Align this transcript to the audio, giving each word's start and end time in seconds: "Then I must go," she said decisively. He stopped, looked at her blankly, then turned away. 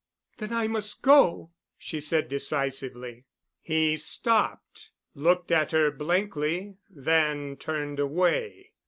"Then 0.39 0.51
I 0.51 0.65
must 0.65 1.03
go," 1.03 1.51
she 1.77 1.99
said 1.99 2.27
decisively. 2.27 3.25
He 3.61 3.97
stopped, 3.97 4.89
looked 5.13 5.51
at 5.51 5.73
her 5.73 5.91
blankly, 5.91 6.77
then 6.89 7.55
turned 7.55 7.99
away. 7.99 8.71